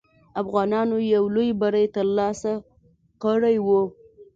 افغانانو 0.41 0.95
یو 1.13 1.23
لوی 1.35 1.49
بری 1.61 1.85
ترلاسه 1.95 2.53
کړی 3.23 3.55
وو. 3.65 3.81